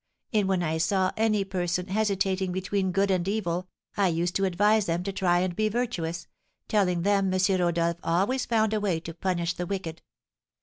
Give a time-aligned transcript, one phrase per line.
[0.33, 4.87] And when I saw any person hesitating between good and evil, I used to advise
[4.87, 6.25] them to try and be virtuous,
[6.67, 7.39] telling them M.
[7.59, 10.01] Rodolph always found a way to punish the wicked.